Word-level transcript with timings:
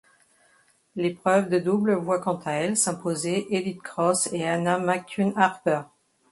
L'épreuve 0.95 1.47
de 1.49 1.59
double 1.59 1.93
voit 1.93 2.17
quant 2.19 2.39
à 2.43 2.53
elle 2.53 2.75
s'imposer 2.75 3.45
Edith 3.55 3.83
Cross 3.83 4.29
et 4.33 4.47
Anna 4.47 4.79
McCune 4.79 5.31
Harper. 5.35 5.81